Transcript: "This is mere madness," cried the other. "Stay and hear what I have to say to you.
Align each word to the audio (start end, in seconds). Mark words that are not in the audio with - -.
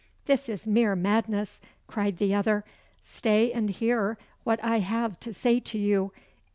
"This 0.25 0.49
is 0.49 0.65
mere 0.65 0.95
madness," 0.95 1.61
cried 1.85 2.17
the 2.17 2.33
other. 2.33 2.63
"Stay 3.03 3.51
and 3.51 3.69
hear 3.69 4.17
what 4.43 4.59
I 4.63 4.79
have 4.79 5.19
to 5.19 5.31
say 5.31 5.59
to 5.59 5.77
you. 5.77 6.11